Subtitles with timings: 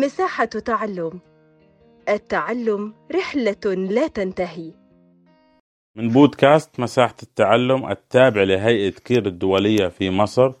[0.00, 1.20] مساحة تعلم.
[2.08, 4.72] التعلم رحلة لا تنتهي.
[5.96, 10.52] من بودكاست مساحة التعلم التابع لهيئة كير الدولية في مصر.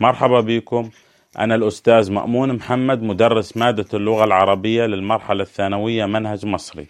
[0.00, 0.90] مرحبا بكم.
[1.38, 6.86] أنا الأستاذ مأمون محمد مدرس مادة اللغة العربية للمرحلة الثانوية منهج مصري.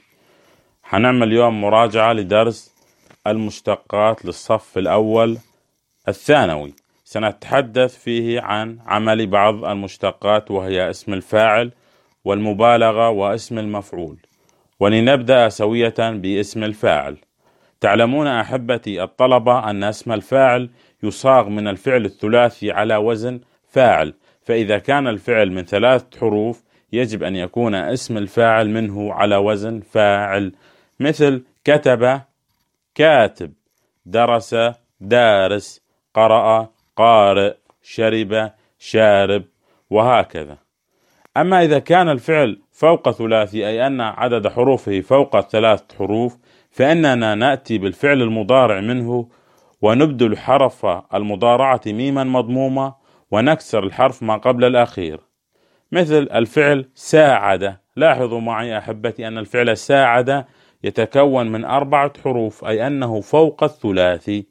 [0.82, 2.74] حنعمل اليوم مراجعة لدرس
[3.26, 5.38] المشتقات للصف الأول
[6.08, 6.74] الثانوي.
[7.04, 11.72] سنتحدث فيه عن عمل بعض المشتقات وهي اسم الفاعل
[12.24, 14.18] والمبالغة واسم المفعول.
[14.80, 17.16] ولنبدأ سوية باسم الفاعل.
[17.80, 20.70] تعلمون أحبتي الطلبة أن اسم الفاعل
[21.02, 24.14] يصاغ من الفعل الثلاثي على وزن فاعل.
[24.42, 30.52] فإذا كان الفعل من ثلاث حروف يجب أن يكون اسم الفاعل منه على وزن فاعل.
[31.00, 32.20] مثل كتب
[32.94, 33.52] كاتب
[34.06, 34.56] درس
[35.00, 35.82] دارس
[36.14, 39.44] قرأ قارئ شرب شارب
[39.90, 40.67] وهكذا.
[41.40, 46.38] أما إذا كان الفعل فوق ثلاثي أي أن عدد حروفه فوق الثلاث حروف
[46.70, 49.28] فإننا نأتي بالفعل المضارع منه
[49.82, 52.94] ونبدل حرف المضارعة ميما مضمومة
[53.30, 55.20] ونكسر الحرف ما قبل الأخير.
[55.92, 57.76] مثل الفعل ساعد.
[57.96, 60.44] لاحظوا معي أحبتي أن الفعل ساعد
[60.84, 64.46] يتكون من أربعة حروف أي أنه فوق الثلاثي.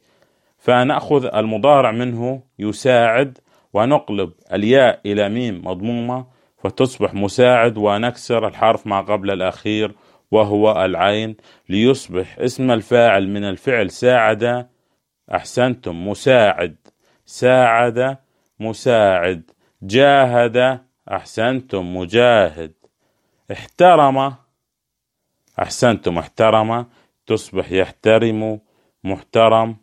[0.58, 3.38] فنأخذ المضارع منه يساعد
[3.73, 9.95] ونقلب الياء إلى ميم مضمومة فتصبح مساعد ونكسر الحرف ما قبل الأخير
[10.31, 11.36] وهو العين
[11.69, 14.67] ليصبح اسم الفاعل من الفعل ساعد.
[15.33, 16.75] أحسنتم مساعد.
[17.25, 18.17] ساعد
[18.59, 19.52] مساعد.
[19.81, 22.73] جاهد أحسنتم مجاهد.
[23.52, 24.33] احترم.
[25.59, 26.86] أحسنتم احترم.
[27.27, 28.59] تصبح يحترم
[29.03, 29.77] محترم.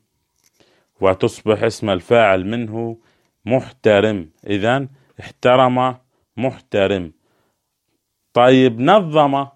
[1.01, 2.99] وتصبح اسم الفاعل منه
[3.45, 4.31] محترم.
[4.47, 4.89] إذا
[5.21, 6.04] احترم.
[6.37, 7.13] محترم.
[8.33, 9.47] طيب نظم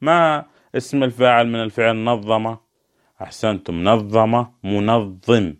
[0.00, 0.44] ما
[0.76, 2.56] اسم الفاعل من الفعل نظم
[3.22, 5.54] أحسنتم نظم منظم.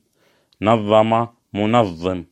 [0.62, 2.24] نظم منظم.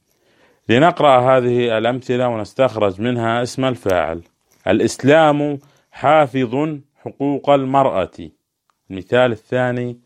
[0.68, 4.22] لنقرأ هذه الأمثلة ونستخرج منها اسم الفاعل.
[4.66, 5.58] الإسلام
[5.90, 8.18] حافظ حقوق المرأة.
[8.90, 9.98] المثال الثاني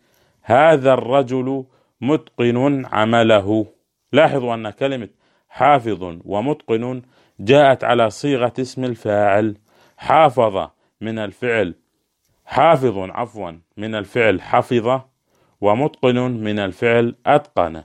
[0.42, 1.64] هذا الرجل
[2.00, 3.66] متقن عمله.
[4.12, 5.08] لاحظوا أن كلمة
[5.54, 7.02] حافظ ومتقن
[7.40, 9.56] جاءت على صيغة اسم الفاعل
[9.96, 10.68] حافظ
[11.00, 11.74] من الفعل
[12.44, 15.00] حافظ عفوا من الفعل حفظ
[15.60, 17.82] ومتقن من الفعل أتقن.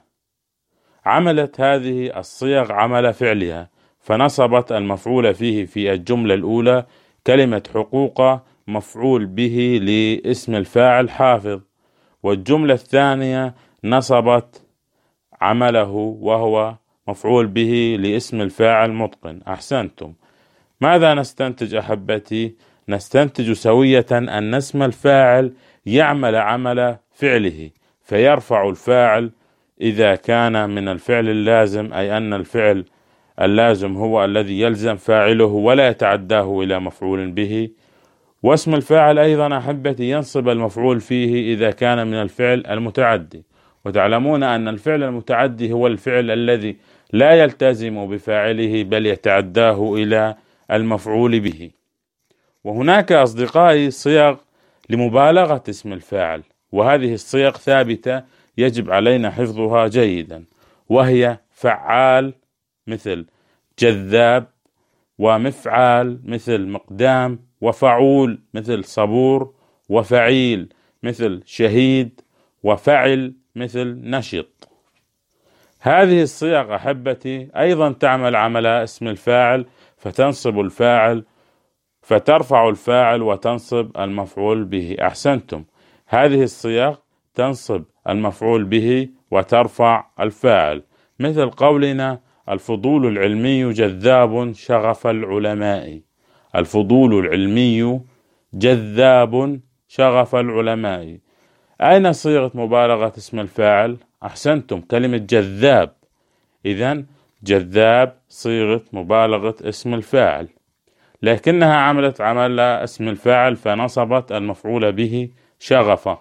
[1.05, 3.69] عملت هذه الصيغ عمل فعلها
[3.99, 6.85] فنصبت المفعول فيه في الجملة الأولى
[7.27, 8.21] كلمة حقوق
[8.67, 11.61] مفعول به لاسم الفاعل حافظ
[12.23, 14.65] والجملة الثانية نصبت
[15.41, 15.91] عمله
[16.21, 16.75] وهو
[17.09, 19.39] مفعول به لاسم الفاعل متقن.
[19.47, 20.13] أحسنتم.
[20.81, 22.55] ماذا نستنتج أحبتي؟
[22.89, 25.53] نستنتج سوية أن اسم الفاعل
[25.85, 27.69] يعمل عمل فعله
[28.03, 29.31] فيرفع الفاعل
[29.81, 32.85] إذا كان من الفعل اللازم أي أن الفعل
[33.41, 37.69] اللازم هو الذي يلزم فاعله ولا يتعداه إلى مفعول به.
[38.43, 43.43] واسم الفاعل أيضا أحبتي ينصب المفعول فيه إذا كان من الفعل المتعدي.
[43.85, 46.77] وتعلمون أن الفعل المتعدي هو الفعل الذي
[47.13, 50.35] لا يلتزم بفاعله بل يتعداه إلى
[50.71, 51.71] المفعول به.
[52.63, 54.37] وهناك أصدقائي صيغ
[54.89, 58.23] لمبالغة اسم الفاعل وهذه الصيغ ثابتة
[58.57, 60.43] يجب علينا حفظها جيدا
[60.89, 62.33] وهي فعال
[62.87, 63.25] مثل
[63.79, 64.47] جذاب
[65.19, 69.53] ومفعال مثل مقدام وفعول مثل صبور
[69.89, 72.21] وفعيل مثل شهيد
[72.63, 74.68] وفعل مثل نشط.
[75.81, 79.65] هذه الصيغ أحبتي أيضا تعمل عمل اسم الفاعل
[79.97, 81.25] فتنصب الفاعل
[82.01, 84.95] فترفع الفاعل وتنصب المفعول به.
[85.01, 85.63] أحسنتم.
[86.07, 86.95] هذه الصيغ
[87.35, 90.83] تنصب المفعول به وترفع الفاعل.
[91.19, 92.19] مثل قولنا
[92.49, 96.01] الفضول العلمي جذاب شغف العلماء.
[96.55, 98.01] الفضول العلمي
[98.53, 101.17] جذاب شغف العلماء.
[101.81, 104.81] أين صيغة مبالغة اسم الفاعل؟ أحسنتم.
[104.81, 105.95] كلمة جذاب.
[106.65, 107.03] إذا
[107.43, 110.47] جذاب صيغة مبالغة اسم الفاعل.
[111.23, 115.29] لكنها عملت عمل اسم الفاعل فنصبت المفعول به
[115.59, 116.17] شغف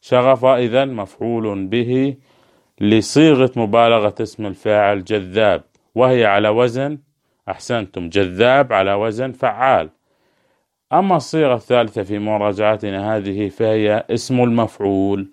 [0.00, 2.16] شغف إذا مفعول به
[2.80, 5.62] لصيغة مبالغة اسم الفاعل جذاب.
[5.94, 6.98] وهي على وزن
[7.48, 9.90] أحسنتم جذاب على وزن فعال.
[10.92, 15.32] أما الصيغة الثالثة في مراجعتنا هذه فهي اسم المفعول.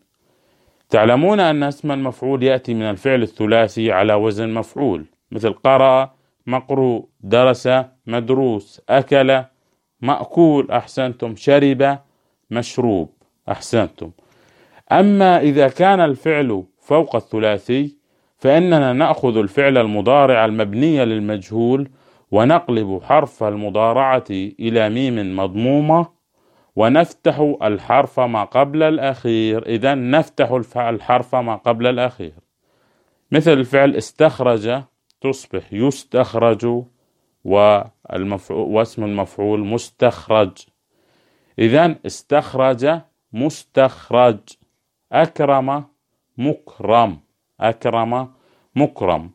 [0.90, 6.14] تعلمون أن اسم المفعول يأتي من الفعل الثلاثي على وزن مفعول مثل قرأ
[6.48, 7.70] مقروء درس
[8.08, 9.44] مدروس أكل
[10.02, 12.00] مأكول أحسنتم شرب
[12.52, 13.10] مشروب
[13.50, 14.12] أحسنتم.
[14.92, 17.96] أما إذا كان الفعل فوق الثلاثي
[18.38, 21.90] فإننا نأخذ الفعل المضارع المبني للمجهول
[22.32, 24.26] ونقلب حرف المضارعة
[24.60, 26.15] إلى ميم مضمومة
[26.76, 29.66] ونفتح الحرف ما قبل الأخير.
[29.66, 32.34] إذا نفتح الحرف ما قبل الأخير.
[33.32, 34.82] مثل الفعل استخرج
[35.22, 36.84] تصبح يستخرج
[38.50, 40.52] واسم المفعول مستخرج.
[41.60, 43.00] إذا استخرج
[43.34, 44.40] مستخرج.
[45.12, 45.84] أكرم
[46.38, 47.20] مكرم.
[47.60, 48.32] أكرم
[48.76, 49.32] مكرم.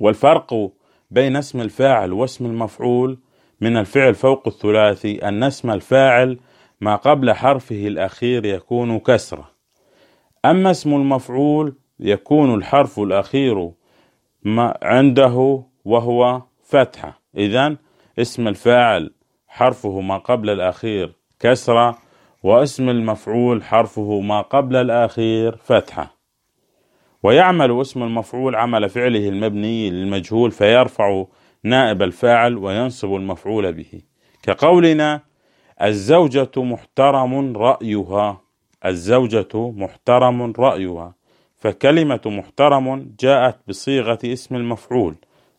[0.00, 0.70] والفرق
[1.10, 3.18] بين اسم الفاعل واسم المفعول
[3.64, 6.38] من الفعل فوق الثلاثي أن اسم الفاعل
[6.80, 9.50] ما قبل حرفه الأخير يكون كسرة.
[10.44, 13.70] أما اسم المفعول يكون الحرف الأخير
[14.42, 17.20] ما عنده وهو فتحة.
[17.36, 17.76] إذا
[18.18, 19.10] اسم الفاعل
[19.48, 21.98] حرفه ما قبل الأخير كسرة
[22.42, 26.14] واسم المفعول حرفه ما قبل الأخير فتحة.
[27.22, 31.24] ويعمل اسم المفعول عمل فعله المبني للمجهول فيرفع
[31.64, 34.00] نائب الفاعل وينصب المفعول به.
[34.42, 35.20] كقولنا
[35.82, 38.40] الزوجة محترم رأيها
[38.84, 41.14] الزوجة محترم رأيها.
[41.56, 45.14] فكلمة محترم جاءت بصيغة اسم المفعول.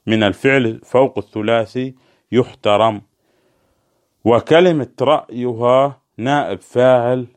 [0.07, 1.95] من الفعل فوق الثلاثي
[2.31, 3.01] يحترم.
[4.25, 7.27] وكلمة رأيها نائب فاعل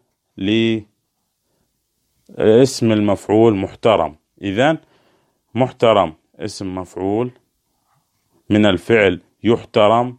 [2.36, 4.16] لاسم المفعول محترم.
[4.42, 4.78] إذا
[5.54, 7.30] محترم اسم مفعول
[8.50, 10.18] من الفعل يحترم.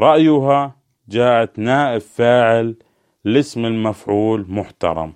[0.00, 0.76] رأيها
[1.08, 2.76] جاءت نائب فاعل
[3.24, 5.12] لاسم المفعول محترم.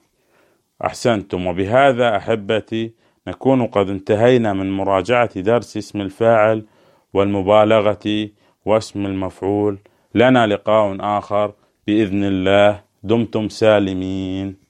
[0.84, 2.92] أحسنتم وبهذا أحبتي
[3.26, 6.64] نكون قد انتهينا من مراجعة درس اسم الفاعل
[7.14, 8.28] والمبالغة
[8.64, 9.78] واسم المفعول.
[10.14, 11.52] لنا لقاء آخر
[11.86, 12.80] بإذن الله.
[13.02, 14.65] دمتم سالمين.